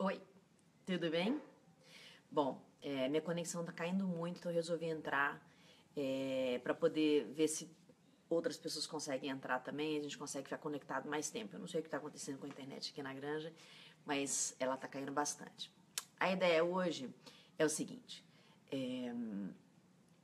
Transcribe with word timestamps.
Oi, 0.00 0.22
tudo 0.86 1.10
bem? 1.10 1.42
Bom, 2.30 2.62
é, 2.80 3.08
minha 3.08 3.20
conexão 3.20 3.64
tá 3.64 3.72
caindo 3.72 4.06
muito, 4.06 4.38
então 4.38 4.52
eu 4.52 4.54
resolvi 4.54 4.86
entrar 4.86 5.44
é, 5.96 6.60
para 6.62 6.72
poder 6.72 7.24
ver 7.34 7.48
se 7.48 7.68
outras 8.30 8.56
pessoas 8.56 8.86
conseguem 8.86 9.28
entrar 9.28 9.58
também, 9.58 9.98
a 9.98 10.02
gente 10.04 10.16
consegue 10.16 10.44
ficar 10.44 10.58
conectado 10.58 11.08
mais 11.08 11.30
tempo. 11.30 11.56
Eu 11.56 11.58
não 11.58 11.66
sei 11.66 11.80
o 11.80 11.82
que 11.82 11.88
está 11.88 11.96
acontecendo 11.96 12.38
com 12.38 12.46
a 12.46 12.48
internet 12.48 12.92
aqui 12.92 13.02
na 13.02 13.12
granja, 13.12 13.52
mas 14.06 14.54
ela 14.60 14.76
está 14.76 14.86
caindo 14.86 15.10
bastante. 15.10 15.68
A 16.20 16.30
ideia 16.30 16.62
hoje 16.62 17.12
é 17.58 17.64
o 17.64 17.68
seguinte: 17.68 18.24
é, 18.70 19.12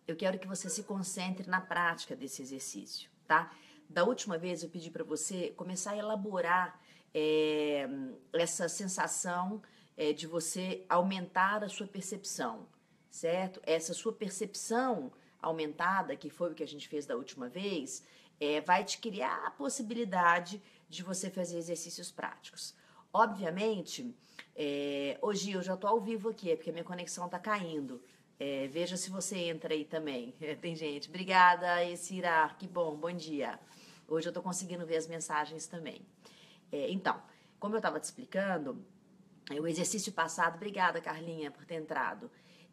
eu 0.06 0.14
quero 0.14 0.38
que 0.38 0.46
você 0.46 0.70
se 0.70 0.84
concentre 0.84 1.50
na 1.50 1.61
prática 1.61 2.14
desse 2.14 2.43
exercício, 2.43 3.11
tá? 3.27 3.52
Da 3.91 4.04
última 4.04 4.38
vez 4.38 4.62
eu 4.62 4.70
pedi 4.70 4.88
para 4.88 5.02
você 5.02 5.50
começar 5.56 5.95
a 5.95 5.96
elaborar 5.96 6.80
é, 7.15 7.89
essa 8.33 8.69
sensação 8.69 9.62
é, 9.97 10.12
de 10.12 10.27
você 10.27 10.84
aumentar 10.88 11.62
a 11.62 11.69
sua 11.69 11.87
percepção, 11.87 12.66
certo? 13.09 13.61
Essa 13.65 13.95
sua 13.95 14.12
percepção 14.12 15.12
aumentada, 15.41 16.16
que 16.16 16.29
foi 16.29 16.51
o 16.51 16.55
que 16.55 16.62
a 16.62 16.69
gente 16.69 16.88
fez 16.88 17.07
da 17.07 17.16
última 17.16 17.48
vez, 17.48 18.02
é, 18.41 18.61
vai 18.61 18.85
te 18.85 18.98
criar 18.98 19.47
a 19.47 19.51
possibilidade 19.51 20.61
de 20.88 21.02
você 21.02 21.30
fazer 21.30 21.59
exercícios 21.59 22.11
práticos. 22.11 22.74
Obviamente, 23.12 24.15
é, 24.57 25.16
hoje 25.23 25.52
eu 25.52 25.62
já 25.62 25.74
estou 25.74 25.88
ao 25.88 26.01
vivo 26.01 26.30
aqui, 26.30 26.51
é 26.51 26.57
porque 26.57 26.73
minha 26.73 26.85
conexão 26.85 27.27
está 27.27 27.38
caindo. 27.38 28.02
É, 28.38 28.66
veja 28.66 28.96
se 28.96 29.10
você 29.10 29.37
entra 29.37 29.73
aí 29.73 29.85
também. 29.85 30.35
tem 30.60 30.74
gente. 30.74 31.09
Obrigada, 31.09 31.85
Esira. 31.85 32.49
Que 32.59 32.66
bom, 32.66 32.96
bom 32.96 33.12
dia. 33.12 33.59
Hoje 34.09 34.27
eu 34.27 34.30
estou 34.30 34.43
conseguindo 34.43 34.85
ver 34.85 34.96
as 34.96 35.07
mensagens 35.07 35.66
também. 35.66 36.02
É, 36.74 36.91
então, 36.91 37.23
como 37.60 37.77
eu 37.77 37.78
estava 37.78 38.01
te 38.01 38.05
explicando, 38.05 38.84
é, 39.48 39.60
o 39.60 39.66
exercício 39.66 40.12
passado, 40.12 40.56
obrigada 40.56 41.01
Carlinha 41.01 41.48
por 41.48 41.65
ter 41.65 41.77
entrado. 41.77 42.29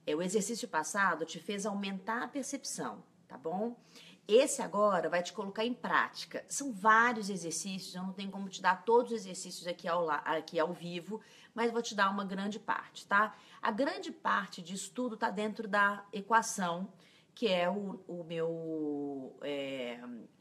É, 0.08 0.16
o 0.16 0.24
exercício 0.24 0.68
passado 0.68 1.24
te 1.24 1.40
fez 1.40 1.68
aumentar 1.68 2.24
a 2.24 2.28
percepção, 2.28 3.04
tá 3.28 3.38
bom? 3.38 3.80
Esse 4.28 4.64
agora 4.64 5.08
vai 5.08 5.22
te 5.22 5.34
colocar 5.34 5.64
em 5.64 5.74
prática. 5.74 6.44
São 6.50 6.74
vários 6.74 7.30
exercícios, 7.30 7.94
eu 7.94 8.02
não 8.02 8.12
tenho 8.12 8.32
como 8.32 8.50
te 8.50 8.60
dar 8.60 8.84
todos 8.84 9.12
os 9.12 9.20
exercícios 9.20 9.68
aqui 9.68 9.88
ao, 9.88 10.10
aqui 10.10 10.60
ao 10.60 10.74
vivo, 10.74 11.22
mas 11.54 11.72
vou 11.72 11.82
te 11.82 11.94
dar 11.94 12.10
uma 12.10 12.26
grande 12.26 12.58
parte, 12.58 13.06
tá? 13.06 13.36
A 13.62 13.70
grande 13.70 14.12
parte 14.12 14.64
de 14.64 14.74
estudo 14.74 15.14
está 15.14 15.30
dentro 15.30 15.68
da 15.68 16.04
equação, 16.12 16.92
que 17.36 17.48
é 17.48 17.70
o, 17.70 18.04
o 18.08 18.24
meu 18.24 19.38
é, 19.44 20.00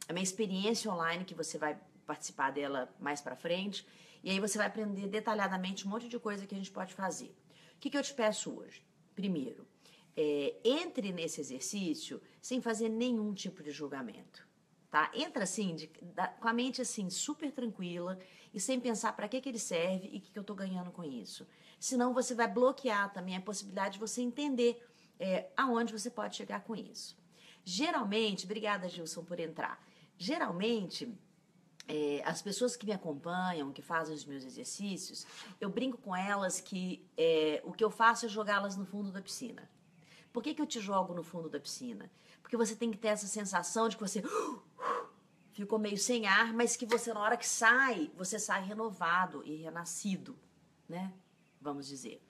a 0.09 0.13
minha 0.15 0.25
experiência 0.25 0.91
online 0.91 1.25
que 1.27 1.35
você 1.35 1.59
vai 1.59 1.79
participar 2.11 2.51
dela 2.51 2.93
mais 2.99 3.21
para 3.21 3.37
frente. 3.37 3.87
E 4.25 4.31
aí 4.31 4.41
você 4.41 4.59
vai 4.59 4.67
aprender 4.67 5.07
detalhadamente 5.07 5.87
um 5.87 5.91
monte 5.91 6.09
de 6.09 6.19
coisa 6.19 6.45
que 6.45 6.55
a 6.55 6.59
gente 6.59 6.73
pode 6.73 6.93
fazer. 6.93 7.33
O 7.77 7.79
que, 7.79 7.89
que 7.89 7.97
eu 7.97 8.03
te 8.03 8.13
peço 8.13 8.51
hoje? 8.59 8.85
Primeiro, 9.15 9.65
é, 10.17 10.57
entre 10.65 11.13
nesse 11.13 11.41
exercício 11.41 12.21
sem 12.43 12.61
fazer 12.61 12.89
nenhum 12.89 13.33
tipo 13.33 13.63
de 13.63 13.71
julgamento. 13.71 14.49
Tá? 14.91 15.09
Entra 15.15 15.45
assim, 15.45 15.77
de, 15.77 15.87
da, 16.03 16.27
com 16.27 16.49
a 16.49 16.53
mente 16.53 16.83
assim, 16.83 17.09
super 17.09 17.53
tranquila 17.53 18.19
e 18.53 18.59
sem 18.59 18.81
pensar 18.81 19.13
para 19.13 19.29
que, 19.29 19.41
que 19.41 19.49
ele 19.49 19.59
serve 19.59 20.09
e 20.13 20.19
o 20.19 20.21
que, 20.21 20.33
que 20.33 20.39
eu 20.39 20.41
estou 20.41 20.57
ganhando 20.57 20.91
com 20.91 21.05
isso. 21.05 21.47
Senão 21.79 22.13
você 22.13 22.35
vai 22.35 22.49
bloquear 22.49 23.13
também 23.13 23.37
a 23.37 23.41
possibilidade 23.41 23.95
de 23.95 24.01
você 24.01 24.21
entender 24.21 24.85
é, 25.19 25.49
aonde 25.57 25.93
você 25.93 26.11
pode 26.11 26.35
chegar 26.35 26.65
com 26.65 26.75
isso. 26.75 27.17
Geralmente, 27.65 28.47
obrigada 28.47 28.89
Gilson 28.89 29.23
por 29.23 29.39
entrar. 29.39 29.81
Geralmente, 30.19 31.17
é, 31.91 32.23
as 32.25 32.41
pessoas 32.41 32.77
que 32.77 32.87
me 32.87 32.93
acompanham, 32.93 33.73
que 33.73 33.83
fazem 33.83 34.15
os 34.15 34.25
meus 34.25 34.45
exercícios, 34.45 35.27
eu 35.61 35.69
brinco 35.69 35.99
com 35.99 36.15
elas 36.15 36.61
que 36.61 37.05
é, 37.17 37.61
o 37.65 37.73
que 37.73 37.83
eu 37.83 37.91
faço 37.91 38.27
é 38.27 38.29
jogá-las 38.29 38.77
no 38.77 38.87
fundo 38.87 39.11
da 39.11 39.21
piscina. 39.21 39.69
Por 40.33 40.41
que, 40.41 40.55
que 40.55 40.63
eu 40.63 40.67
te 40.67 40.79
jogo 40.79 41.13
no 41.13 41.25
fundo 41.25 41.49
da 41.49 41.59
piscina? 41.59 42.09
Porque 42.41 42.57
você 42.57 42.77
tem 42.77 42.93
que 42.93 42.97
ter 42.97 43.09
essa 43.09 43.27
sensação 43.27 43.89
de 43.89 43.97
que 43.97 44.03
você 44.03 44.23
ficou 45.53 45.81
meio 45.81 45.99
sem 45.99 46.27
ar, 46.27 46.53
mas 46.53 46.77
que 46.77 46.87
você, 46.87 47.13
na 47.13 47.21
hora 47.21 47.37
que 47.37 47.47
sai, 47.47 48.09
você 48.17 48.39
sai 48.39 48.65
renovado 48.65 49.43
e 49.45 49.57
renascido, 49.57 50.39
né? 50.89 51.13
Vamos 51.61 51.89
dizer. 51.89 52.23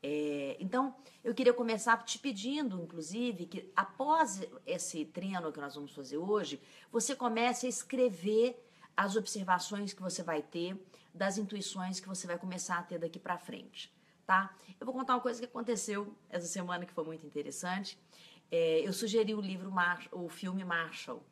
É, 0.00 0.56
então, 0.60 0.94
eu 1.24 1.34
queria 1.34 1.52
começar 1.52 1.96
te 2.04 2.20
pedindo, 2.20 2.80
inclusive, 2.80 3.46
que 3.46 3.72
após 3.74 4.42
esse 4.64 5.04
treino 5.06 5.50
que 5.50 5.60
nós 5.60 5.74
vamos 5.74 5.92
fazer 5.92 6.18
hoje, 6.18 6.60
você 6.90 7.16
comece 7.16 7.66
a 7.66 7.68
escrever 7.68 8.68
as 8.96 9.16
observações 9.16 9.92
que 9.92 10.02
você 10.02 10.22
vai 10.22 10.42
ter, 10.42 10.76
das 11.14 11.38
intuições 11.38 12.00
que 12.00 12.08
você 12.08 12.26
vai 12.26 12.38
começar 12.38 12.78
a 12.78 12.82
ter 12.82 12.98
daqui 12.98 13.18
para 13.18 13.36
frente, 13.38 13.92
tá? 14.26 14.54
Eu 14.80 14.86
vou 14.86 14.94
contar 14.94 15.14
uma 15.14 15.20
coisa 15.20 15.38
que 15.38 15.46
aconteceu 15.46 16.16
essa 16.30 16.46
semana 16.46 16.86
que 16.86 16.92
foi 16.92 17.04
muito 17.04 17.26
interessante. 17.26 17.98
É, 18.50 18.80
eu 18.86 18.92
sugeri 18.92 19.34
o 19.34 19.40
livro, 19.40 19.72
o 20.10 20.28
filme 20.28 20.64
Marshall, 20.64 21.22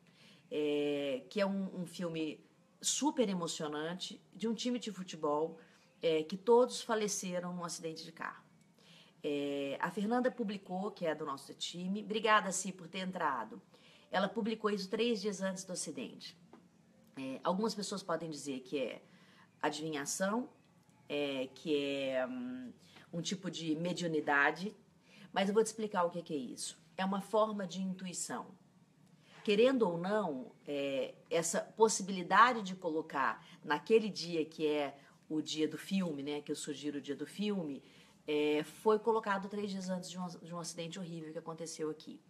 é, 0.51 1.23
que 1.29 1.41
é 1.41 1.47
um, 1.47 1.83
um, 1.83 1.87
filme 1.87 2.43
super 2.81 3.29
emocionante 3.29 4.21
de 4.35 4.49
um 4.49 4.55
time 4.55 4.79
de 4.79 4.91
futebol 4.91 5.59
é, 6.03 6.23
que 6.23 6.37
todos 6.37 6.83
faleceram 6.83 7.55
num 7.55 7.65
acidente 7.65 8.05
de 8.05 8.13
carro. 8.13 8.43
É, 9.23 9.77
a 9.81 9.91
Fernanda 9.91 10.31
publicou, 10.31 10.91
que 10.91 11.05
é 11.05 11.15
do 11.15 11.27
nosso 11.27 11.53
time, 11.55 12.03
obrigada, 12.03 12.51
Si, 12.53 12.73
por 12.73 12.89
ter 12.89 13.01
entrado. 13.01 13.61
Ela 14.11 14.29
publicou 14.29 14.71
isso 14.71 14.89
três 14.89 15.21
dias 15.21 15.43
antes 15.43 15.63
do 15.65 15.73
acidente. 15.73 16.37
É, 17.17 17.41
algumas 17.43 17.75
pessoas 17.75 18.03
podem 18.03 18.31
dizer 18.31 18.61
que 18.61 18.79
é 18.79 19.03
adivinhação, 19.61 20.49
é, 21.09 21.49
que 21.55 21.77
é 21.77 22.27
um, 22.27 22.73
um, 23.13 23.21
tipo 23.21 23.51
de 23.51 23.75
mediunidade, 23.77 24.75
mas 25.33 25.49
eu 25.49 25.55
vou 25.55 25.63
te 25.63 25.67
explicar 25.67 26.05
o 26.05 26.11
que, 26.11 26.23
que 26.23 26.35
é 26.35 26.37
isso. 26.37 26.79
É 26.97 27.05
uma 27.05 27.21
forma 27.21 27.67
de 27.67 27.81
intuição. 27.81 28.47
Querendo 29.43 29.89
ou 29.89 29.97
não, 29.99 30.53
é, 30.67 31.15
essa 31.31 31.61
possibilidade 31.61 32.63
de 32.63 32.75
colocar 32.75 33.45
naquele 33.65 34.09
dia 34.09 34.45
que 34.45 34.67
é 34.67 34.97
o 35.29 35.41
dia 35.41 35.67
do 35.67 35.79
filme, 35.79 36.23
né, 36.23 36.41
que 36.41 36.53
eu 36.53 36.57
sugiro 36.57 36.99
o 36.99 37.01
dia 37.01 37.17
do 37.17 37.27
filme, 37.27 37.83
é, 38.27 38.63
foi 38.63 38.99
colocado 38.99 39.49
três 39.49 39.71
dias 39.71 39.89
antes 39.89 40.11
de 40.11 40.19
um, 40.19 40.27
de 40.27 40.55
um 40.55 40.59
acidente 40.59 40.99
horrível 40.99 41.33
que 41.33 41.39
aconteceu 41.39 41.91
aqui. 41.91 42.21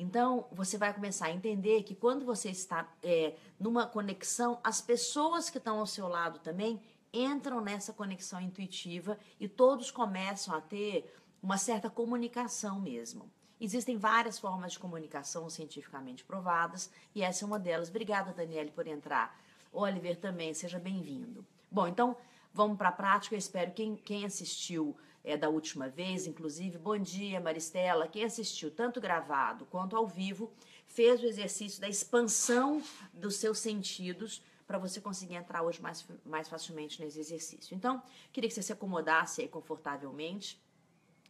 Então, 0.00 0.46
você 0.50 0.78
vai 0.78 0.94
começar 0.94 1.26
a 1.26 1.30
entender 1.30 1.82
que 1.82 1.94
quando 1.94 2.24
você 2.24 2.48
está 2.48 2.90
é, 3.02 3.34
numa 3.58 3.86
conexão, 3.86 4.58
as 4.64 4.80
pessoas 4.80 5.50
que 5.50 5.58
estão 5.58 5.78
ao 5.78 5.84
seu 5.84 6.08
lado 6.08 6.38
também 6.38 6.80
entram 7.12 7.60
nessa 7.60 7.92
conexão 7.92 8.40
intuitiva 8.40 9.18
e 9.38 9.46
todos 9.46 9.90
começam 9.90 10.54
a 10.54 10.60
ter 10.62 11.14
uma 11.42 11.58
certa 11.58 11.90
comunicação 11.90 12.80
mesmo. 12.80 13.30
Existem 13.60 13.98
várias 13.98 14.38
formas 14.38 14.72
de 14.72 14.78
comunicação 14.78 15.50
cientificamente 15.50 16.24
provadas 16.24 16.90
e 17.14 17.22
essa 17.22 17.44
é 17.44 17.46
uma 17.46 17.58
delas. 17.58 17.90
Obrigada, 17.90 18.32
Daniele, 18.32 18.70
por 18.70 18.86
entrar. 18.86 19.38
Oliver 19.70 20.16
também, 20.16 20.54
seja 20.54 20.78
bem-vindo. 20.78 21.44
Bom, 21.70 21.86
então 21.86 22.16
vamos 22.54 22.78
para 22.78 22.88
a 22.88 22.92
prática. 22.92 23.34
Eu 23.34 23.38
espero 23.38 23.70
que 23.70 23.82
quem, 23.82 23.96
quem 23.96 24.24
assistiu 24.24 24.96
é, 25.24 25.36
da 25.36 25.48
última 25.48 25.88
vez, 25.88 26.26
inclusive. 26.26 26.78
Bom 26.78 26.98
dia, 26.98 27.40
Maristela. 27.40 28.08
Quem 28.08 28.24
assistiu 28.24 28.70
tanto 28.70 29.00
gravado 29.00 29.66
quanto 29.66 29.96
ao 29.96 30.06
vivo 30.06 30.52
fez 30.86 31.22
o 31.22 31.26
exercício 31.26 31.80
da 31.80 31.88
expansão 31.88 32.82
dos 33.12 33.36
seus 33.36 33.58
sentidos 33.58 34.42
para 34.66 34.78
você 34.78 35.00
conseguir 35.00 35.34
entrar 35.34 35.62
hoje 35.62 35.80
mais, 35.82 36.06
mais 36.24 36.48
facilmente 36.48 37.02
nesse 37.02 37.18
exercício. 37.18 37.74
Então, 37.74 38.02
queria 38.32 38.48
que 38.48 38.54
você 38.54 38.62
se 38.62 38.72
acomodasse 38.72 39.40
aí 39.42 39.48
confortavelmente, 39.48 40.60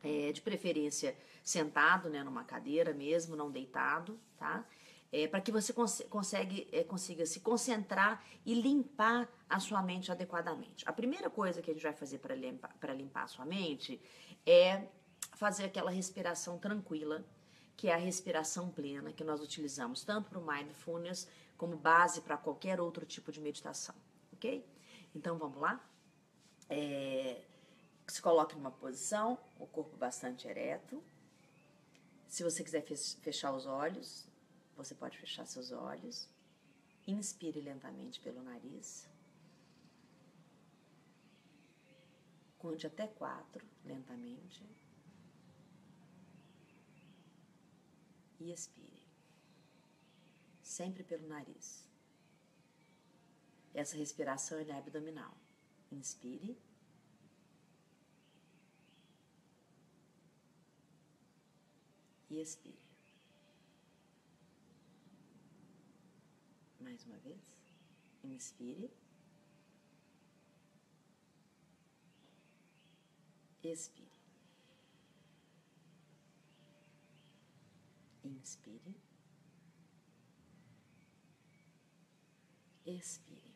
é, 0.03 0.33
de 0.33 0.41
preferência 0.41 1.17
sentado, 1.43 2.09
né, 2.09 2.23
numa 2.23 2.45
cadeira 2.45 2.93
mesmo, 2.93 3.37
não 3.37 3.51
deitado, 3.51 4.19
tá? 4.39 4.65
É, 5.13 5.27
para 5.27 5.41
que 5.41 5.51
você 5.51 5.73
cons 5.73 6.03
consegue, 6.09 6.69
é, 6.73 6.85
consiga 6.85 7.27
se 7.27 7.41
concentrar 7.41 8.25
e 8.45 8.55
limpar 8.55 9.29
a 9.49 9.59
sua 9.59 9.83
mente 9.83 10.11
adequadamente. 10.13 10.85
A 10.89 10.93
primeira 10.93 11.29
coisa 11.29 11.61
que 11.61 11.71
a 11.71 11.75
gente 11.75 11.83
vai 11.83 11.93
fazer 11.93 12.19
para 12.19 12.35
limpar, 12.35 12.75
limpar 12.95 13.25
a 13.25 13.27
sua 13.27 13.45
mente 13.45 14.01
é 14.47 14.87
fazer 15.35 15.65
aquela 15.65 15.91
respiração 15.91 16.59
tranquila, 16.59 17.25
que 17.77 17.89
é 17.89 17.95
a 17.95 17.97
respiração 17.97 18.71
plena, 18.71 19.13
que 19.13 19.25
nós 19.25 19.41
utilizamos 19.41 20.05
tanto 20.05 20.31
para 20.31 20.39
o 20.39 20.47
mindfulness 20.47 21.29
como 21.57 21.77
base 21.77 22.21
para 22.21 22.37
qualquer 22.37 22.81
outro 22.81 23.05
tipo 23.05 23.33
de 23.33 23.41
meditação, 23.41 23.95
ok? 24.33 24.65
Então 25.15 25.37
vamos 25.39 25.61
lá? 25.61 25.85
É, 26.69 27.43
se 28.07 28.23
coloque 28.23 28.55
numa 28.55 28.71
posição, 28.71 29.39
o 29.59 29.67
corpo 29.67 29.97
bastante 29.97 30.47
ereto. 30.47 31.03
Se 32.29 32.45
você 32.45 32.63
quiser 32.63 32.83
fechar 32.83 33.53
os 33.53 33.67
olhos, 33.67 34.30
você 34.81 34.95
pode 34.95 35.19
fechar 35.19 35.45
seus 35.45 35.73
olhos. 35.73 36.27
Inspire 37.07 37.61
lentamente 37.61 38.19
pelo 38.19 38.43
nariz. 38.43 39.07
Conte 42.57 42.87
até 42.87 43.07
quatro 43.07 43.63
lentamente. 43.85 44.65
E 48.39 48.51
expire. 48.51 49.07
Sempre 50.63 51.05
pelo 51.05 51.29
nariz. 51.29 51.87
Essa 53.75 53.99
respiração 53.99 54.59
é 54.61 54.73
abdominal. 54.73 55.37
Inspire. 55.93 56.57
E 62.31 62.41
expire. 62.41 62.80
Mais 66.91 67.05
uma 67.05 67.19
vez. 67.19 67.39
Inspire. 68.25 68.91
Expire. 73.63 74.11
Inspire. 78.25 78.97
Expire. 82.85 83.55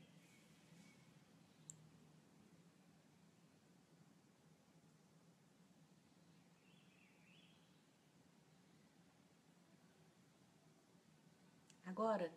Agora, 11.85 12.33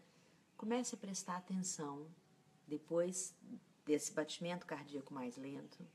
comece 0.57 0.95
a 0.95 0.97
prestar 0.97 1.37
atenção 1.37 2.07
depois 2.67 3.33
desse 3.85 4.11
batimento 4.11 4.65
cardíaco 4.65 5.13
mais 5.13 5.37
lento 5.37 5.87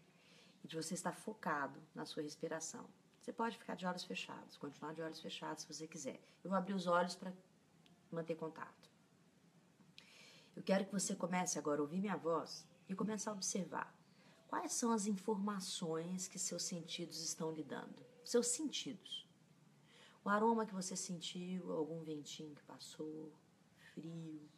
e 0.65 0.69
de 0.69 0.77
você 0.77 0.95
estar 0.95 1.13
focado 1.13 1.79
na 1.95 2.07
sua 2.07 2.23
respiração. 2.23 2.89
Você 3.21 3.33
pode 3.33 3.59
ficar 3.59 3.75
de 3.75 3.87
olhos 3.87 4.05
fechados, 4.05 4.57
continuar 4.57 4.95
de 4.95 5.03
olhos 5.03 5.21
fechados 5.21 5.63
se 5.63 5.73
você 5.73 5.87
quiser. 5.87 6.21
Eu 6.43 6.51
vou 6.51 6.59
abrir 6.59 6.75
os 6.75 6.87
olhos 6.87 7.15
para 7.15 7.33
manter 8.11 8.37
contato. 8.37 8.91
Eu 10.57 10.63
quero 10.63 10.85
que 10.85 10.93
você 10.93 11.15
comece 11.15 11.59
agora 11.59 11.81
a 11.81 11.83
ouvir 11.83 12.01
minha 12.01 12.17
voz 12.17 12.67
e 12.89 12.95
comece 12.95 13.29
a 13.29 13.33
observar 13.33 13.95
quais 14.49 14.73
são 14.73 14.93
as 14.93 15.07
informações 15.07 16.29
que 16.29 16.39
seus 16.39 16.63
sentidos 16.63 17.23
estão 17.23 17.51
lhe 17.51 17.63
dando. 17.63 17.95
Seus 18.25 18.49
sentidos. 18.49 19.27
O 20.25 20.29
aroma 20.29 20.67
que 20.67 20.75
você 20.75 20.95
sentiu, 20.95 21.73
algum 21.73 22.03
ventinho 22.03 22.55
que 22.55 22.63
passou, 22.63 23.33
frio. 23.95 24.49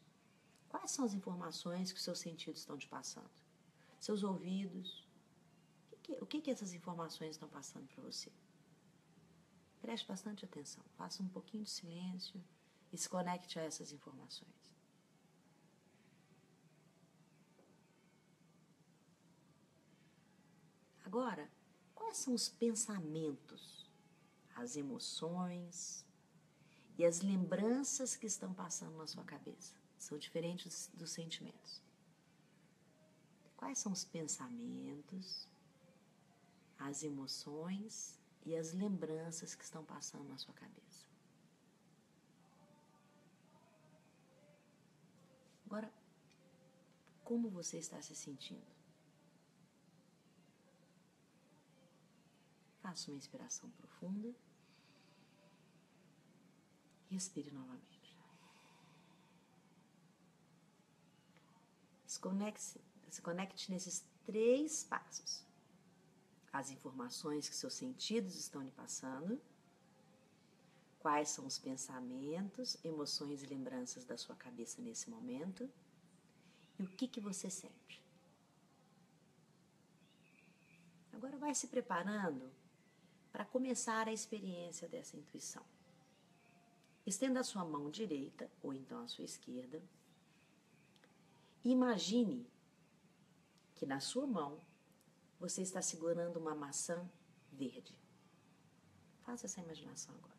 Quais 0.68 0.90
são 0.90 1.04
as 1.04 1.14
informações 1.14 1.92
que 1.92 1.98
os 1.98 2.04
seus 2.04 2.18
sentidos 2.18 2.60
estão 2.60 2.76
te 2.76 2.88
passando? 2.88 3.30
Seus 4.00 4.22
ouvidos. 4.22 5.06
O 5.92 5.96
que, 5.96 6.12
o 6.20 6.26
que, 6.26 6.40
que 6.40 6.50
essas 6.50 6.72
informações 6.72 7.30
estão 7.30 7.48
passando 7.48 7.86
para 7.88 8.02
você? 8.02 8.30
Preste 9.80 10.06
bastante 10.06 10.44
atenção. 10.44 10.82
Faça 10.96 11.22
um 11.22 11.28
pouquinho 11.28 11.64
de 11.64 11.70
silêncio 11.70 12.42
e 12.92 12.98
se 12.98 13.08
conecte 13.08 13.58
a 13.58 13.62
essas 13.62 13.92
informações. 13.92 14.74
Agora, 21.04 21.48
quais 21.94 22.16
são 22.16 22.34
os 22.34 22.48
pensamentos, 22.48 23.88
as 24.56 24.74
emoções, 24.74 26.04
e 26.96 27.04
as 27.04 27.20
lembranças 27.20 28.16
que 28.16 28.26
estão 28.26 28.52
passando 28.54 28.96
na 28.96 29.06
sua 29.06 29.24
cabeça. 29.24 29.74
São 29.98 30.18
diferentes 30.18 30.90
dos 30.94 31.10
sentimentos. 31.10 31.82
Quais 33.56 33.78
são 33.78 33.92
os 33.92 34.04
pensamentos, 34.04 35.48
as 36.78 37.02
emoções 37.02 38.20
e 38.44 38.54
as 38.56 38.72
lembranças 38.72 39.54
que 39.54 39.64
estão 39.64 39.84
passando 39.84 40.28
na 40.28 40.38
sua 40.38 40.54
cabeça? 40.54 41.06
Agora, 45.66 45.92
como 47.24 47.48
você 47.48 47.78
está 47.78 48.00
se 48.02 48.14
sentindo? 48.14 48.74
Faça 52.82 53.10
uma 53.10 53.16
inspiração 53.16 53.70
profunda. 53.70 54.34
Respire 57.14 57.52
novamente. 57.52 58.12
Se 62.04 62.18
conecte, 62.18 62.80
se 63.08 63.22
conecte 63.22 63.70
nesses 63.70 64.04
três 64.26 64.82
passos. 64.82 65.44
As 66.52 66.70
informações 66.70 67.48
que 67.48 67.54
seus 67.54 67.74
sentidos 67.74 68.34
estão 68.34 68.62
lhe 68.62 68.72
passando, 68.72 69.40
quais 70.98 71.28
são 71.28 71.46
os 71.46 71.56
pensamentos, 71.56 72.76
emoções 72.82 73.44
e 73.44 73.46
lembranças 73.46 74.04
da 74.04 74.16
sua 74.18 74.34
cabeça 74.34 74.82
nesse 74.82 75.08
momento 75.08 75.70
e 76.80 76.82
o 76.82 76.88
que, 76.88 77.06
que 77.06 77.20
você 77.20 77.48
sente. 77.48 78.02
Agora 81.12 81.36
vai 81.36 81.54
se 81.54 81.68
preparando 81.68 82.50
para 83.30 83.44
começar 83.44 84.08
a 84.08 84.12
experiência 84.12 84.88
dessa 84.88 85.16
intuição. 85.16 85.73
Estenda 87.06 87.40
a 87.40 87.44
sua 87.44 87.64
mão 87.64 87.90
direita, 87.90 88.50
ou 88.62 88.72
então 88.72 89.02
a 89.02 89.08
sua 89.08 89.24
esquerda. 89.24 89.82
Imagine 91.62 92.46
que 93.74 93.84
na 93.84 94.00
sua 94.00 94.26
mão 94.26 94.60
você 95.38 95.62
está 95.62 95.82
segurando 95.82 96.38
uma 96.38 96.54
maçã 96.54 97.08
verde. 97.52 97.94
Faça 99.22 99.46
essa 99.46 99.60
imaginação 99.60 100.14
agora. 100.14 100.34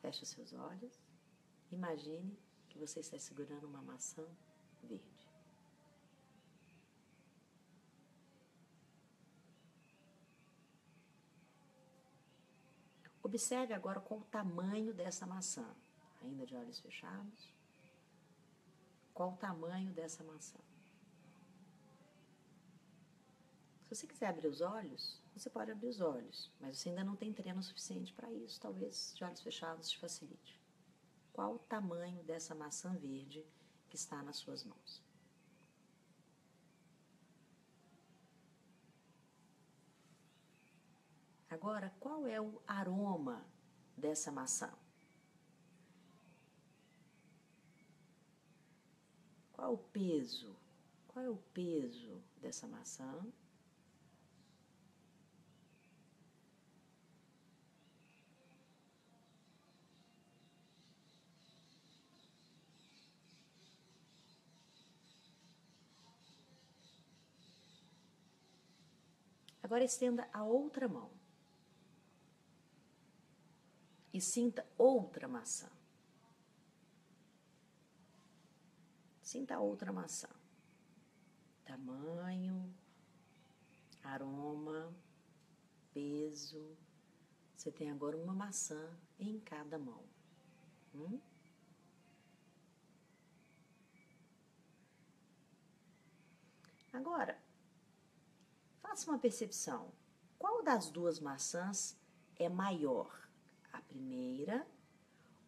Feche 0.00 0.22
os 0.22 0.28
seus 0.28 0.52
olhos. 0.52 0.92
Imagine 1.72 2.38
que 2.68 2.78
você 2.78 3.00
está 3.00 3.18
segurando 3.18 3.66
uma 3.66 3.82
maçã 3.82 4.24
verde. 4.82 5.17
Observe 13.28 13.74
agora 13.74 14.00
qual 14.00 14.20
o 14.20 14.24
tamanho 14.24 14.94
dessa 14.94 15.26
maçã. 15.26 15.66
Ainda 16.22 16.46
de 16.46 16.56
olhos 16.56 16.80
fechados. 16.80 17.52
Qual 19.12 19.34
o 19.34 19.36
tamanho 19.36 19.92
dessa 19.92 20.24
maçã? 20.24 20.56
Se 23.82 23.94
você 23.94 24.06
quiser 24.06 24.28
abrir 24.28 24.46
os 24.46 24.62
olhos, 24.62 25.20
você 25.36 25.50
pode 25.50 25.70
abrir 25.70 25.88
os 25.88 26.00
olhos, 26.00 26.50
mas 26.58 26.78
você 26.78 26.88
ainda 26.88 27.04
não 27.04 27.16
tem 27.16 27.30
treino 27.34 27.62
suficiente 27.62 28.14
para 28.14 28.32
isso. 28.32 28.58
Talvez 28.58 29.12
de 29.14 29.22
olhos 29.22 29.42
fechados 29.42 29.90
te 29.90 29.98
facilite. 29.98 30.58
Qual 31.30 31.56
o 31.56 31.58
tamanho 31.58 32.22
dessa 32.22 32.54
maçã 32.54 32.94
verde 32.94 33.44
que 33.90 33.96
está 33.96 34.22
nas 34.22 34.38
suas 34.38 34.64
mãos? 34.64 35.02
Agora, 41.60 41.92
qual 41.98 42.24
é 42.24 42.40
o 42.40 42.62
aroma 42.68 43.44
dessa 43.96 44.30
maçã? 44.30 44.72
Qual 49.54 49.74
o 49.74 49.78
peso? 49.78 50.54
Qual 51.08 51.24
é 51.24 51.28
o 51.28 51.36
peso 51.52 52.22
dessa 52.40 52.68
maçã? 52.68 53.26
Agora 69.60 69.82
estenda 69.82 70.28
a 70.32 70.44
outra 70.44 70.86
mão 70.86 71.18
e 74.18 74.20
sinta 74.20 74.66
outra 74.76 75.28
maçã. 75.28 75.70
Sinta 79.22 79.60
outra 79.60 79.92
maçã. 79.92 80.28
Tamanho, 81.64 82.74
aroma, 84.02 84.92
peso. 85.94 86.76
Você 87.54 87.70
tem 87.70 87.92
agora 87.92 88.16
uma 88.16 88.34
maçã 88.34 88.98
em 89.20 89.38
cada 89.38 89.78
mão. 89.78 90.02
Hum? 90.92 91.20
Agora, 96.92 97.40
faça 98.80 99.08
uma 99.08 99.18
percepção. 99.20 99.92
Qual 100.36 100.64
das 100.64 100.90
duas 100.90 101.20
maçãs 101.20 101.96
é 102.36 102.48
maior? 102.48 103.27
A 103.78 103.82
primeira 103.82 104.66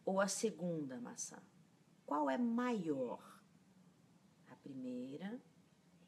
ou 0.05 0.19
a 0.19 0.27
segunda 0.27 0.99
maçã? 0.99 1.37
Qual 2.05 2.29
é 2.29 2.37
maior? 2.37 3.21
A 4.49 4.55
primeira 4.55 5.39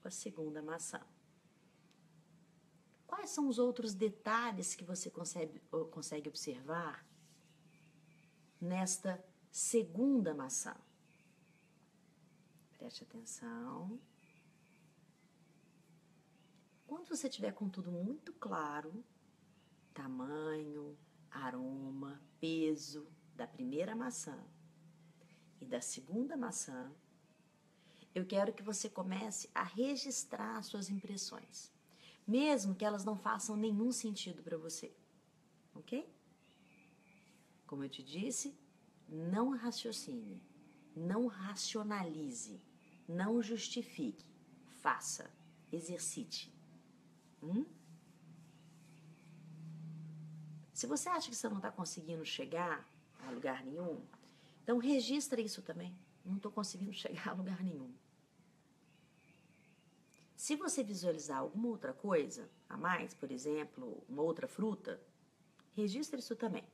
ou 0.01 0.07
a 0.07 0.11
segunda 0.11 0.61
maçã? 0.61 1.01
Quais 3.05 3.29
são 3.29 3.47
os 3.47 3.59
outros 3.59 3.93
detalhes 3.93 4.73
que 4.75 4.83
você 4.83 5.09
consegue, 5.09 5.59
consegue 5.91 6.29
observar 6.29 7.05
nesta 8.59 9.23
segunda 9.51 10.33
maçã? 10.33 10.75
Preste 12.77 13.03
atenção. 13.03 13.99
Quando 16.87 17.07
você 17.07 17.29
tiver 17.29 17.53
com 17.53 17.69
tudo 17.69 17.91
muito 17.91 18.33
claro, 18.33 19.03
tamanho, 19.93 20.97
aroma, 21.33 22.21
peso 22.39 23.07
da 23.35 23.47
primeira 23.47 23.95
maçã 23.95 24.37
e 25.59 25.65
da 25.65 25.81
segunda 25.81 26.37
maçã, 26.37 26.91
eu 28.13 28.25
quero 28.25 28.53
que 28.53 28.61
você 28.61 28.89
comece 28.89 29.49
a 29.55 29.63
registrar 29.63 30.61
suas 30.63 30.89
impressões, 30.89 31.71
mesmo 32.27 32.75
que 32.75 32.85
elas 32.85 33.03
não 33.03 33.17
façam 33.17 33.55
nenhum 33.55 33.91
sentido 33.91 34.43
para 34.43 34.57
você, 34.57 34.93
ok? 35.73 36.07
Como 37.65 37.83
eu 37.83 37.89
te 37.89 38.03
disse, 38.03 38.55
não 39.09 39.49
raciocine, 39.55 40.41
não 40.95 41.25
racionalize, 41.27 42.61
não 43.07 43.41
justifique, 43.41 44.25
faça, 44.81 45.31
exercite. 45.71 46.53
Hum? 47.41 47.65
Se 50.83 50.87
você 50.87 51.07
acha 51.07 51.29
que 51.29 51.35
você 51.37 51.47
não 51.47 51.55
está 51.55 51.71
conseguindo 51.71 52.25
chegar 52.25 52.85
a 53.25 53.31
lugar 53.31 53.63
nenhum, 53.63 54.05
então 54.61 54.77
registra 54.77 55.39
isso 55.39 55.61
também. 55.61 55.97
Não 56.25 56.35
estou 56.35 56.51
conseguindo 56.51 56.91
chegar 56.91 57.29
a 57.29 57.33
lugar 57.33 57.63
nenhum. 57.63 57.89
Se 60.35 60.57
você 60.57 60.83
visualizar 60.83 61.37
alguma 61.37 61.69
outra 61.69 61.93
coisa 61.93 62.49
a 62.67 62.75
mais, 62.75 63.13
por 63.13 63.31
exemplo, 63.31 64.03
uma 64.09 64.21
outra 64.23 64.45
fruta, 64.45 65.01
registre 65.73 66.19
isso 66.19 66.35
também. 66.35 66.67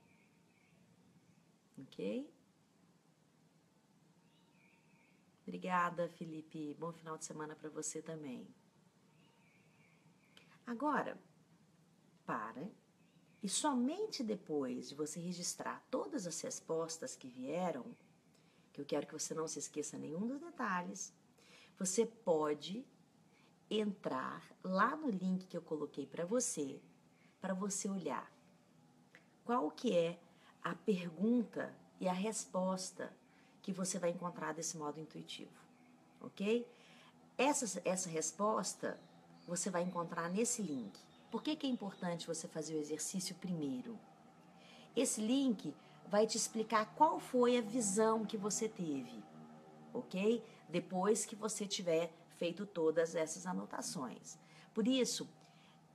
Ok? 1.77 2.27
Obrigada, 5.43 6.09
Felipe. 6.09 6.75
Bom 6.79 6.91
final 6.91 7.15
de 7.15 7.25
semana 7.25 7.55
para 7.55 7.69
você 7.69 8.01
também. 8.01 8.47
Agora, 10.65 11.15
para 12.25 12.67
e 13.41 13.47
somente 13.47 14.23
depois 14.23 14.89
de 14.89 14.95
você 14.95 15.19
registrar 15.19 15.85
todas 15.89 16.27
as 16.27 16.39
respostas 16.41 17.15
que 17.15 17.27
vieram, 17.27 17.85
que 18.73 18.81
eu 18.81 18.85
quero 18.85 19.07
que 19.07 19.13
você 19.13 19.33
não 19.33 19.47
se 19.47 19.59
esqueça 19.59 19.97
nenhum 19.97 20.27
dos 20.27 20.39
detalhes, 20.39 21.13
você 21.77 22.05
pode 22.05 22.85
entrar 23.69 24.43
lá 24.63 24.95
no 24.95 25.09
link 25.09 25.47
que 25.47 25.55
eu 25.55 25.61
coloquei 25.61 26.05
para 26.05 26.25
você, 26.25 26.81
para 27.39 27.53
você 27.53 27.87
olhar 27.87 28.29
qual 29.49 29.71
que 29.71 29.97
é 29.97 30.19
a 30.63 30.75
pergunta 30.75 31.73
e 31.99 32.07
a 32.07 32.13
resposta 32.13 33.11
que 33.63 33.73
você 33.73 33.97
vai 33.97 34.11
encontrar 34.11 34.53
desse 34.53 34.77
modo 34.77 34.99
intuitivo, 34.99 35.49
ok? 36.21 36.67
Essa, 37.35 37.81
essa 37.83 38.07
resposta 38.09 38.99
você 39.47 39.71
vai 39.71 39.81
encontrar 39.81 40.29
nesse 40.29 40.61
link. 40.61 40.99
Por 41.29 41.43
que, 41.43 41.55
que 41.55 41.67
é 41.67 41.69
importante 41.69 42.25
você 42.25 42.47
fazer 42.47 42.75
o 42.75 42.79
exercício 42.79 43.35
primeiro? 43.35 43.99
Esse 44.95 45.21
link 45.21 45.75
vai 46.07 46.25
te 46.25 46.37
explicar 46.37 46.93
qual 46.95 47.19
foi 47.19 47.57
a 47.57 47.61
visão 47.61 48.25
que 48.25 48.35
você 48.35 48.67
teve, 48.67 49.23
ok? 49.93 50.43
Depois 50.67 51.25
que 51.25 51.35
você 51.35 51.67
tiver 51.67 52.11
feito 52.35 52.65
todas 52.65 53.13
essas 53.13 53.45
anotações. 53.45 54.39
Por 54.73 54.87
isso, 54.87 55.29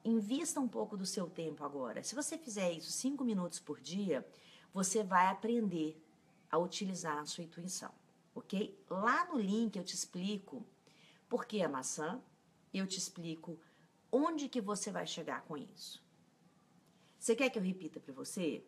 invista 0.04 0.60
um 0.60 0.68
pouco 0.68 0.96
do 0.96 1.04
seu 1.04 1.28
tempo 1.28 1.64
agora. 1.64 2.04
Se 2.04 2.14
você 2.14 2.38
fizer 2.38 2.70
isso 2.70 2.92
cinco 2.92 3.24
minutos 3.24 3.58
por 3.58 3.80
dia, 3.80 4.24
você 4.72 5.02
vai 5.02 5.26
aprender 5.26 6.00
a 6.50 6.58
utilizar 6.58 7.18
a 7.18 7.26
sua 7.26 7.42
intuição, 7.42 7.90
ok? 8.34 8.78
Lá 8.88 9.24
no 9.24 9.38
link 9.38 9.74
eu 9.74 9.84
te 9.84 9.94
explico 9.94 10.64
por 11.28 11.44
que 11.44 11.60
a 11.62 11.68
maçã, 11.68 12.22
eu 12.72 12.86
te 12.86 12.98
explico 12.98 13.58
onde 14.14 14.48
que 14.48 14.60
você 14.60 14.92
vai 14.92 15.06
chegar 15.06 15.42
com 15.42 15.56
isso. 15.56 16.02
Você 17.18 17.34
quer 17.34 17.50
que 17.50 17.58
eu 17.58 17.62
repita 17.62 17.98
para 17.98 18.14
você? 18.14 18.64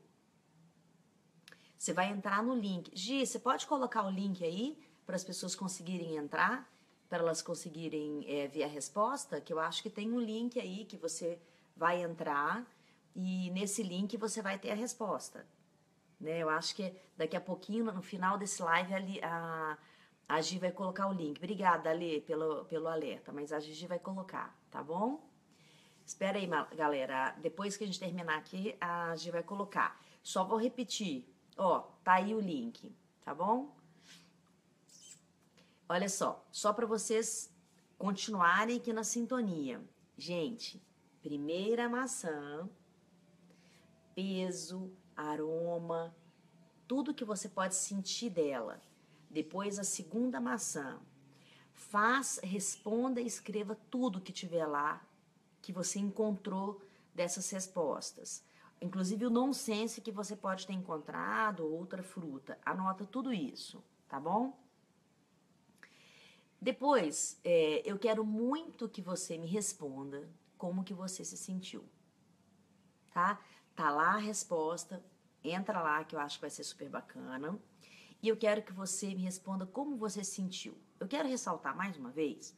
Você 1.79 1.93
vai 1.93 2.11
entrar 2.11 2.43
no 2.43 2.55
link. 2.55 2.91
Gi, 2.95 3.25
você 3.25 3.39
pode 3.39 3.67
colocar 3.67 4.05
o 4.05 4.11
link 4.11 4.43
aí 4.45 4.77
para 5.05 5.15
as 5.15 5.23
pessoas 5.23 5.55
conseguirem 5.55 6.17
entrar, 6.17 6.69
para 7.09 7.19
elas 7.19 7.43
conseguirem 7.43 8.25
é, 8.27 8.49
ver 8.49 8.65
a 8.65 8.67
resposta? 8.67 9.41
Que 9.41 9.53
eu 9.53 9.61
acho 9.61 9.83
que 9.83 9.91
tem 9.91 10.11
um 10.11 10.19
link 10.19 10.59
aí 10.59 10.85
que 10.85 10.97
você 10.97 11.39
vai 11.77 12.03
entrar 12.03 12.67
e 13.15 13.51
nesse 13.51 13.83
link 13.83 14.17
você 14.17 14.43
vai 14.43 14.59
ter 14.59 14.71
a 14.71 14.75
resposta. 14.75 15.47
Né? 16.19 16.39
Eu 16.39 16.49
acho 16.49 16.75
que 16.75 16.93
daqui 17.17 17.37
a 17.37 17.41
pouquinho, 17.41 17.85
no 17.85 18.03
final 18.03 18.37
desse 18.37 18.63
live, 18.63 19.21
a, 19.23 19.79
a 20.29 20.41
Gi 20.41 20.59
vai 20.59 20.73
colocar 20.73 21.07
o 21.09 21.13
link. 21.13 21.37
Obrigada, 21.39 21.91
Ale, 21.91 22.23
pelo, 22.23 22.65
pelo 22.65 22.89
alerta, 22.89 23.33
mas 23.33 23.53
a 23.53 23.61
Gigi 23.61 23.87
vai 23.87 23.99
colocar, 23.99 24.59
tá 24.71 24.83
bom? 24.83 25.36
Espera 26.07 26.39
aí, 26.39 26.49
galera. 26.77 27.35
Depois 27.43 27.77
que 27.77 27.83
a 27.83 27.87
gente 27.87 27.99
terminar 27.99 28.39
aqui, 28.39 28.77
a 28.81 29.17
gente 29.17 29.33
vai 29.33 29.43
colocar. 29.43 30.01
Só 30.23 30.45
vou 30.45 30.57
repetir. 30.57 31.27
Ó, 31.57 31.81
tá 32.05 32.15
aí 32.15 32.33
o 32.33 32.39
link, 32.41 32.95
tá 33.25 33.35
bom? 33.35 33.75
Olha 35.89 36.09
só, 36.09 36.47
só 36.53 36.73
para 36.73 36.87
vocês 36.87 37.53
continuarem 37.99 38.77
aqui 38.77 38.93
na 38.93 39.03
sintonia. 39.03 39.83
Gente, 40.17 40.81
primeira 41.23 41.89
maçã, 41.89 42.69
peso, 44.15 44.93
aroma, 45.17 46.15
tudo 46.87 47.15
que 47.15 47.25
você 47.25 47.49
pode 47.49 47.75
sentir 47.75 48.31
dela. 48.31 48.81
Depois 49.29 49.77
a 49.79 49.85
segunda 49.85 50.41
maçã. 50.41 51.01
Faz, 51.73 52.39
responda 52.43 53.21
e 53.21 53.27
escreva 53.27 53.77
tudo 53.91 54.21
que 54.21 54.33
tiver 54.33 54.67
lá 54.67 55.06
que 55.67 55.73
você 55.73 55.99
encontrou 55.99 56.81
dessas 57.13 57.51
respostas. 57.51 58.45
Inclusive 58.81 59.27
o 59.27 59.31
nonsense 59.31 60.01
que 60.01 60.13
você 60.13 60.37
pode 60.37 60.65
ter 60.65 60.75
encontrado, 60.75 61.67
outra 61.67 62.05
fruta. 62.05 62.57
Anota 62.65 63.05
tudo 63.05 63.33
isso, 63.33 63.83
tá 64.09 64.21
bom? 64.21 64.57
Depois, 66.61 67.41
é, 67.43 67.83
eu 67.85 67.99
quero 67.99 68.25
muito 68.25 68.89
que 68.89 69.03
você 69.03 69.37
me 69.37 69.49
responda 69.49 70.31
como 70.57 70.85
que 70.85 70.95
você 70.95 71.25
se 71.25 71.37
sentiu, 71.37 71.85
tá? 73.13 73.41
Tá 73.75 73.91
lá 73.91 74.15
a 74.15 74.19
resposta, 74.19 75.05
entra 75.43 75.83
lá 75.83 76.05
que 76.05 76.15
eu 76.15 76.21
acho 76.21 76.37
que 76.37 76.43
vai 76.43 76.51
ser 76.51 76.63
super 76.63 76.89
bacana. 76.89 77.59
E 78.23 78.29
eu 78.29 78.37
quero 78.37 78.63
que 78.63 78.73
você 78.73 79.09
me 79.09 79.23
responda 79.23 79.67
como 79.67 79.97
você 79.97 80.23
se 80.23 80.37
sentiu. 80.37 80.79
Eu 81.01 81.09
quero 81.09 81.29
ressaltar 81.29 81.77
mais 81.77 81.97
uma 81.97 82.11
vez 82.11 82.57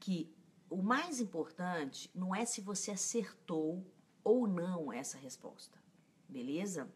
que 0.00 0.34
o 0.68 0.82
mais 0.82 1.20
importante 1.20 2.10
não 2.14 2.34
é 2.34 2.44
se 2.44 2.60
você 2.60 2.90
acertou 2.90 3.84
ou 4.24 4.46
não 4.46 4.92
essa 4.92 5.16
resposta, 5.16 5.78
beleza? 6.28 6.90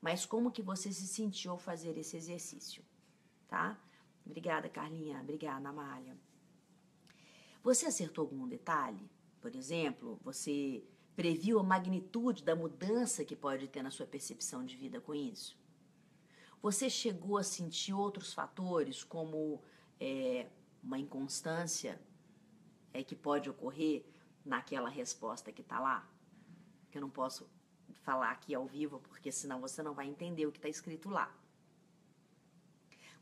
Mas 0.00 0.26
como 0.26 0.50
que 0.50 0.62
você 0.62 0.92
se 0.92 1.06
sentiu 1.06 1.52
ao 1.52 1.58
fazer 1.58 1.96
esse 1.96 2.16
exercício, 2.16 2.84
tá? 3.48 3.78
Obrigada, 4.26 4.68
Carlinha. 4.68 5.20
Obrigada, 5.20 5.68
Amália. 5.68 6.16
Você 7.62 7.86
acertou 7.86 8.22
algum 8.22 8.48
detalhe? 8.48 9.08
Por 9.40 9.54
exemplo, 9.54 10.18
você 10.24 10.84
previu 11.14 11.60
a 11.60 11.62
magnitude 11.62 12.42
da 12.42 12.56
mudança 12.56 13.24
que 13.24 13.36
pode 13.36 13.68
ter 13.68 13.82
na 13.82 13.90
sua 13.90 14.06
percepção 14.06 14.64
de 14.64 14.76
vida 14.76 15.00
com 15.00 15.14
isso? 15.14 15.56
Você 16.60 16.88
chegou 16.88 17.36
a 17.38 17.42
sentir 17.42 17.92
outros 17.92 18.32
fatores, 18.32 19.04
como 19.04 19.62
é, 20.00 20.48
uma 20.82 20.98
inconstância 20.98 22.00
é, 22.92 23.02
que 23.02 23.16
pode 23.16 23.48
ocorrer 23.50 24.04
naquela 24.44 24.88
resposta 24.88 25.52
que 25.52 25.62
está 25.62 25.78
lá? 25.80 26.08
Que 26.90 26.98
eu 26.98 27.02
não 27.02 27.10
posso 27.10 27.48
falar 28.02 28.30
aqui 28.30 28.54
ao 28.54 28.66
vivo, 28.66 29.00
porque 29.00 29.30
senão 29.30 29.60
você 29.60 29.82
não 29.82 29.94
vai 29.94 30.06
entender 30.06 30.46
o 30.46 30.52
que 30.52 30.58
está 30.58 30.68
escrito 30.68 31.08
lá. 31.08 31.32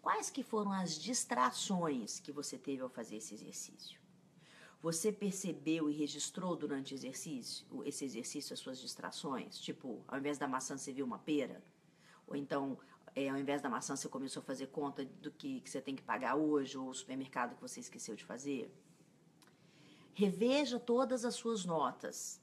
Quais 0.01 0.31
que 0.31 0.43
foram 0.43 0.73
as 0.73 0.99
distrações 0.99 2.19
que 2.19 2.33
você 2.33 2.57
teve 2.57 2.83
ao 2.83 2.89
fazer 2.89 3.17
esse 3.17 3.35
exercício? 3.35 4.01
Você 4.81 5.13
percebeu 5.13 5.91
e 5.91 5.93
registrou 5.93 6.57
durante 6.57 6.95
exercício, 6.95 7.67
esse 7.85 8.05
exercício 8.07 8.55
as 8.55 8.61
suas 8.61 8.81
distrações? 8.81 9.59
Tipo, 9.61 10.03
ao 10.09 10.19
invés 10.19 10.39
da 10.39 10.49
maçã 10.49 10.79
você 10.79 10.91
viu 10.91 11.05
uma 11.05 11.19
pera? 11.19 11.63
Ou 12.27 12.35
então, 12.35 12.79
é, 13.15 13.29
ao 13.29 13.37
invés 13.37 13.61
da 13.61 13.69
maçã 13.69 13.95
você 13.95 14.09
começou 14.09 14.41
a 14.41 14.45
fazer 14.45 14.69
conta 14.69 15.05
do 15.05 15.31
que, 15.31 15.61
que 15.61 15.69
você 15.69 15.83
tem 15.83 15.95
que 15.95 16.03
pagar 16.03 16.37
hoje 16.37 16.79
ou 16.79 16.89
o 16.89 16.95
supermercado 16.95 17.55
que 17.55 17.61
você 17.61 17.81
esqueceu 17.81 18.17
de 18.17 18.25
fazer? 18.25 18.75
Reveja 20.21 20.79
todas 20.79 21.25
as 21.25 21.35
suas 21.35 21.65
notas. 21.65 22.43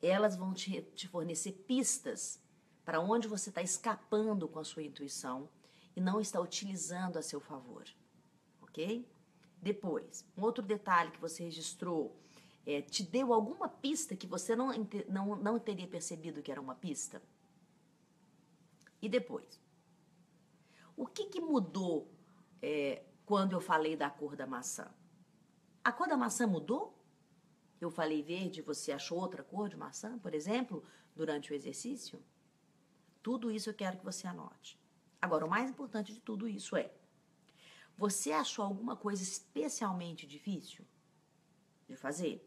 Elas 0.00 0.36
vão 0.36 0.54
te, 0.54 0.80
te 0.94 1.06
fornecer 1.06 1.52
pistas 1.52 2.40
para 2.82 2.98
onde 2.98 3.28
você 3.28 3.50
está 3.50 3.60
escapando 3.60 4.48
com 4.48 4.58
a 4.58 4.64
sua 4.64 4.82
intuição 4.82 5.46
e 5.94 6.00
não 6.00 6.18
está 6.18 6.40
utilizando 6.40 7.18
a 7.18 7.22
seu 7.22 7.38
favor. 7.38 7.84
Ok? 8.62 9.06
Depois, 9.60 10.24
um 10.34 10.40
outro 10.40 10.64
detalhe 10.64 11.10
que 11.10 11.20
você 11.20 11.44
registrou 11.44 12.16
é, 12.64 12.80
te 12.80 13.02
deu 13.02 13.34
alguma 13.34 13.68
pista 13.68 14.16
que 14.16 14.26
você 14.26 14.56
não, 14.56 14.70
não, 15.06 15.36
não 15.36 15.58
teria 15.58 15.86
percebido 15.86 16.40
que 16.40 16.50
era 16.50 16.58
uma 16.58 16.74
pista? 16.74 17.20
E 19.02 19.10
depois? 19.10 19.60
O 20.96 21.06
que, 21.06 21.26
que 21.26 21.38
mudou 21.42 22.10
é, 22.62 23.02
quando 23.26 23.52
eu 23.52 23.60
falei 23.60 23.94
da 23.94 24.08
cor 24.08 24.34
da 24.34 24.46
maçã? 24.46 24.90
A 25.84 25.92
cor 25.92 26.08
da 26.08 26.16
maçã 26.16 26.46
mudou? 26.46 26.98
Eu 27.80 27.90
falei 27.90 28.22
verde, 28.22 28.60
você 28.60 28.92
achou 28.92 29.18
outra 29.18 29.42
cor 29.42 29.68
de 29.68 29.76
maçã, 29.76 30.18
por 30.18 30.34
exemplo, 30.34 30.84
durante 31.16 31.52
o 31.52 31.54
exercício? 31.54 32.22
Tudo 33.22 33.50
isso 33.50 33.70
eu 33.70 33.74
quero 33.74 33.98
que 33.98 34.04
você 34.04 34.26
anote. 34.26 34.78
Agora, 35.20 35.44
o 35.44 35.50
mais 35.50 35.70
importante 35.70 36.12
de 36.12 36.20
tudo 36.20 36.48
isso 36.48 36.76
é: 36.76 36.92
você 37.96 38.32
achou 38.32 38.64
alguma 38.64 38.96
coisa 38.96 39.22
especialmente 39.22 40.26
difícil 40.26 40.84
de 41.88 41.96
fazer? 41.96 42.46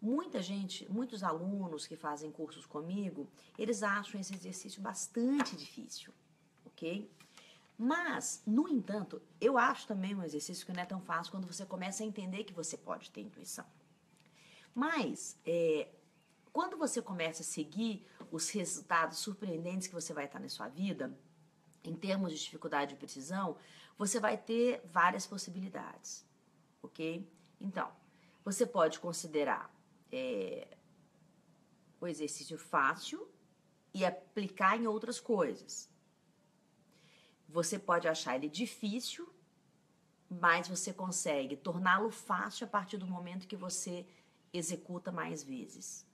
Muita 0.00 0.42
gente, 0.42 0.90
muitos 0.90 1.22
alunos 1.22 1.86
que 1.86 1.96
fazem 1.96 2.30
cursos 2.30 2.66
comigo, 2.66 3.28
eles 3.58 3.82
acham 3.82 4.20
esse 4.20 4.34
exercício 4.34 4.80
bastante 4.80 5.56
difícil, 5.56 6.12
ok? 6.64 7.10
Mas, 7.78 8.42
no 8.46 8.68
entanto, 8.68 9.20
eu 9.40 9.58
acho 9.58 9.86
também 9.86 10.14
um 10.14 10.22
exercício 10.22 10.64
que 10.64 10.72
não 10.72 10.82
é 10.82 10.86
tão 10.86 11.00
fácil 11.00 11.30
quando 11.30 11.46
você 11.46 11.66
começa 11.66 12.02
a 12.02 12.06
entender 12.06 12.44
que 12.44 12.54
você 12.54 12.76
pode 12.76 13.10
ter 13.10 13.20
intuição. 13.20 13.66
Mas, 14.74 15.38
é, 15.44 15.88
quando 16.52 16.76
você 16.78 17.02
começa 17.02 17.42
a 17.42 17.44
seguir 17.44 18.06
os 18.30 18.48
resultados 18.50 19.18
surpreendentes 19.18 19.88
que 19.88 19.94
você 19.94 20.14
vai 20.14 20.24
estar 20.24 20.40
na 20.40 20.48
sua 20.48 20.68
vida, 20.68 21.14
em 21.84 21.94
termos 21.94 22.32
de 22.32 22.38
dificuldade 22.38 22.94
e 22.94 22.96
precisão, 22.96 23.56
você 23.98 24.18
vai 24.18 24.36
ter 24.36 24.82
várias 24.86 25.26
possibilidades, 25.26 26.26
ok? 26.82 27.30
Então, 27.60 27.90
você 28.44 28.66
pode 28.66 29.00
considerar 29.00 29.70
é, 30.10 30.66
o 32.00 32.06
exercício 32.06 32.58
fácil 32.58 33.28
e 33.92 34.04
aplicar 34.04 34.76
em 34.76 34.86
outras 34.86 35.20
coisas. 35.20 35.90
Você 37.48 37.78
pode 37.78 38.08
achar 38.08 38.36
ele 38.36 38.48
difícil, 38.48 39.28
mas 40.28 40.68
você 40.68 40.92
consegue 40.92 41.56
torná-lo 41.56 42.10
fácil 42.10 42.66
a 42.66 42.70
partir 42.70 42.96
do 42.96 43.06
momento 43.06 43.46
que 43.46 43.56
você 43.56 44.06
executa 44.52 45.12
mais 45.12 45.42
vezes. 45.42 46.06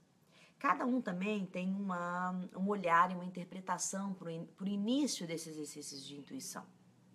Cada 0.59 0.87
um 0.87 1.01
também 1.01 1.45
tem 1.47 1.69
uma, 1.75 2.31
um 2.55 2.69
olhar 2.69 3.11
e 3.11 3.15
uma 3.15 3.25
interpretação 3.25 4.15
para 4.15 4.29
o 4.29 4.69
início 4.69 5.27
desses 5.27 5.57
exercícios 5.57 6.07
de 6.07 6.17
intuição, 6.17 6.65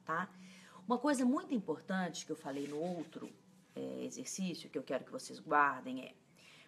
tá? 0.04 0.30
Uma 0.86 0.98
coisa 0.98 1.26
muito 1.26 1.54
importante 1.54 2.26
que 2.26 2.32
eu 2.32 2.36
falei 2.36 2.68
no 2.68 2.78
outro 2.78 3.30
é, 3.76 4.04
exercício, 4.04 4.70
que 4.70 4.78
eu 4.78 4.84
quero 4.84 5.06
que 5.06 5.12
vocês 5.12 5.40
guardem, 5.40 6.02
é 6.02 6.14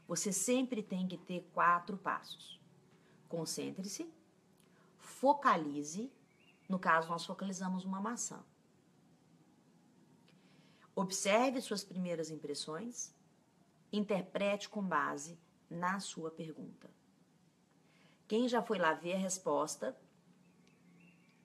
você 0.08 0.34
sempre 0.34 0.82
tem 0.82 1.08
que 1.08 1.18
ter 1.18 1.48
quatro 1.54 1.96
passos. 1.96 2.60
Concentre-se, 3.28 4.12
focalize. 4.98 6.12
No 6.70 6.78
caso, 6.78 7.10
nós 7.10 7.26
focalizamos 7.26 7.84
uma 7.84 8.00
maçã. 8.00 8.46
Observe 10.96 11.60
suas 11.62 11.84
primeiras 11.84 12.30
impressões. 12.30 13.12
Interprete 13.92 14.70
com 14.70 14.84
base 14.84 15.40
na 15.68 16.00
sua 16.00 16.30
pergunta. 16.30 16.88
Quem 18.28 18.48
já 18.48 18.62
foi 18.62 18.78
lá 18.78 18.94
ver 18.94 19.14
a 19.14 19.18
resposta, 19.18 19.98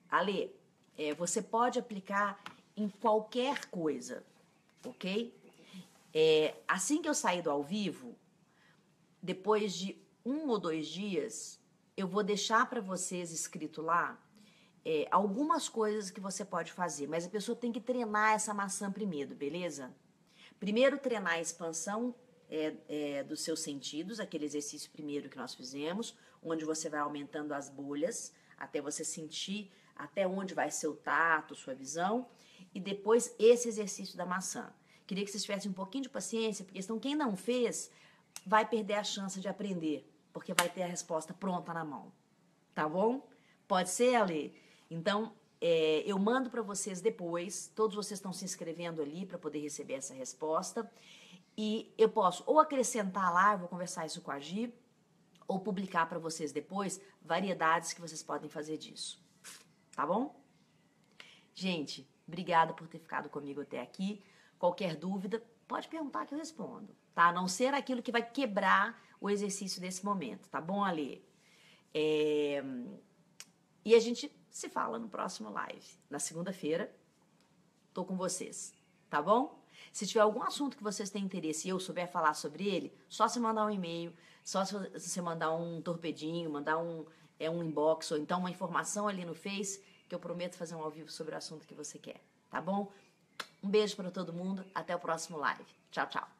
Ale, 0.07 0.55
é, 0.95 1.15
você 1.15 1.41
pode 1.41 1.79
aplicar 1.79 2.39
em 2.77 2.87
qualquer 2.87 3.65
coisa, 3.65 4.23
ok? 4.85 5.35
É, 6.13 6.55
assim 6.67 7.01
que 7.01 7.09
eu 7.09 7.15
sair 7.15 7.41
do 7.41 7.49
ao 7.49 7.63
vivo, 7.63 8.15
depois 9.21 9.73
de 9.73 9.99
um 10.23 10.47
ou 10.47 10.59
dois 10.59 10.87
dias, 10.87 11.59
eu 11.97 12.07
vou 12.07 12.23
deixar 12.23 12.69
para 12.69 12.81
vocês 12.81 13.31
escrito 13.31 13.81
lá 13.81 14.21
é, 14.85 15.07
algumas 15.09 15.67
coisas 15.67 16.11
que 16.11 16.19
você 16.19 16.45
pode 16.45 16.71
fazer, 16.71 17.07
mas 17.07 17.25
a 17.25 17.29
pessoa 17.29 17.55
tem 17.55 17.71
que 17.71 17.81
treinar 17.81 18.33
essa 18.33 18.53
maçã 18.53 18.91
primeiro, 18.91 19.35
beleza? 19.35 19.91
Primeiro, 20.59 20.99
treinar 20.99 21.33
a 21.33 21.41
expansão 21.41 22.13
é, 22.49 22.75
é, 22.87 23.23
dos 23.23 23.41
seus 23.41 23.61
sentidos, 23.61 24.19
aquele 24.19 24.45
exercício 24.45 24.91
primeiro 24.91 25.29
que 25.29 25.37
nós 25.37 25.55
fizemos, 25.55 26.15
onde 26.41 26.63
você 26.63 26.87
vai 26.87 26.99
aumentando 26.99 27.53
as 27.53 27.67
bolhas 27.67 28.31
até 28.57 28.79
você 28.79 29.03
sentir 29.03 29.71
até 29.95 30.27
onde 30.27 30.53
vai 30.53 30.69
seu 30.69 30.95
tato, 30.95 31.55
sua 31.55 31.73
visão, 31.73 32.27
e 32.73 32.79
depois 32.79 33.33
esse 33.39 33.69
exercício 33.69 34.17
da 34.17 34.25
maçã. 34.25 34.73
Queria 35.07 35.23
que 35.23 35.31
vocês 35.31 35.43
tivessem 35.43 35.71
um 35.71 35.73
pouquinho 35.73 36.03
de 36.03 36.09
paciência, 36.09 36.65
porque 36.65 36.81
senão 36.81 36.99
quem 36.99 37.15
não 37.15 37.35
fez 37.35 37.89
vai 38.45 38.67
perder 38.67 38.95
a 38.95 39.03
chance 39.03 39.39
de 39.39 39.47
aprender, 39.47 40.05
porque 40.33 40.53
vai 40.53 40.67
ter 40.67 40.83
a 40.83 40.87
resposta 40.87 41.33
pronta 41.33 41.73
na 41.73 41.85
mão. 41.85 42.11
Tá 42.73 42.89
bom? 42.89 43.27
Pode 43.67 43.89
ser, 43.89 44.15
Ale? 44.15 44.53
Então, 44.89 45.33
é, 45.59 46.03
eu 46.05 46.17
mando 46.19 46.49
para 46.49 46.61
vocês 46.61 47.01
depois, 47.01 47.71
todos 47.75 47.95
vocês 47.95 48.17
estão 48.17 48.33
se 48.33 48.45
inscrevendo 48.45 49.01
ali 49.01 49.25
para 49.25 49.37
poder 49.37 49.59
receber 49.59 49.95
essa 49.95 50.13
resposta. 50.13 50.89
E 51.57 51.93
eu 51.97 52.09
posso 52.09 52.43
ou 52.45 52.59
acrescentar 52.59 53.33
lá, 53.33 53.55
vou 53.55 53.67
conversar 53.67 54.05
isso 54.05 54.21
com 54.21 54.31
a 54.31 54.39
Gi, 54.39 54.73
ou 55.47 55.59
publicar 55.59 56.07
para 56.07 56.19
vocês 56.19 56.51
depois 56.51 56.99
variedades 57.21 57.93
que 57.93 58.01
vocês 58.01 58.21
podem 58.21 58.49
fazer 58.49 58.77
disso. 58.77 59.23
Tá 59.95 60.05
bom? 60.05 60.35
Gente, 61.53 62.07
obrigada 62.27 62.73
por 62.73 62.87
ter 62.87 62.99
ficado 62.99 63.29
comigo 63.29 63.61
até 63.61 63.79
aqui. 63.79 64.21
Qualquer 64.59 64.95
dúvida, 64.95 65.41
pode 65.67 65.87
perguntar 65.87 66.25
que 66.25 66.33
eu 66.33 66.37
respondo 66.37 66.93
tá? 67.15 67.29
A 67.29 67.33
não 67.33 67.47
ser 67.47 67.73
aquilo 67.73 68.03
que 68.03 68.11
vai 68.11 68.21
quebrar 68.21 69.01
o 69.19 69.29
exercício 69.29 69.79
desse 69.79 70.05
momento, 70.05 70.49
tá 70.49 70.59
bom, 70.59 70.83
Ale? 70.83 71.23
É... 71.93 72.61
E 73.83 73.95
a 73.95 73.99
gente 73.99 74.29
se 74.55 74.69
fala 74.69 74.97
no 74.97 75.09
próximo 75.09 75.49
live. 75.49 75.85
Na 76.09 76.17
segunda-feira, 76.17 76.89
tô 77.93 78.05
com 78.05 78.15
vocês, 78.15 78.73
tá 79.09 79.21
bom? 79.21 79.61
Se 79.91 80.07
tiver 80.07 80.21
algum 80.21 80.41
assunto 80.43 80.77
que 80.77 80.83
vocês 80.83 81.09
têm 81.09 81.25
interesse 81.25 81.67
e 81.67 81.71
eu 81.71 81.77
souber 81.77 82.09
falar 82.09 82.33
sobre 82.35 82.65
ele, 82.65 82.97
só 83.09 83.27
se 83.27 83.37
mandar 83.37 83.65
um 83.65 83.69
e-mail, 83.69 84.13
só 84.45 84.63
se 84.63 84.73
você 84.97 85.21
mandar 85.21 85.53
um 85.53 85.81
torpedinho, 85.81 86.49
mandar 86.49 86.77
um, 86.77 87.05
é, 87.37 87.49
um 87.49 87.61
inbox 87.61 88.11
ou 88.11 88.17
então 88.17 88.39
uma 88.39 88.49
informação 88.49 89.09
ali 89.09 89.25
no 89.25 89.35
Face, 89.35 89.83
que 90.07 90.15
eu 90.15 90.19
prometo 90.19 90.55
fazer 90.55 90.75
um 90.75 90.81
ao 90.81 90.89
vivo 90.89 91.11
sobre 91.11 91.35
o 91.35 91.37
assunto 91.37 91.67
que 91.67 91.73
você 91.73 91.99
quer, 91.99 92.23
tá 92.49 92.61
bom? 92.61 92.89
Um 93.61 93.69
beijo 93.69 93.97
para 93.97 94.09
todo 94.09 94.31
mundo, 94.31 94.65
até 94.73 94.95
o 94.95 94.99
próximo 94.99 95.37
live. 95.37 95.65
Tchau, 95.91 96.07
tchau. 96.07 96.34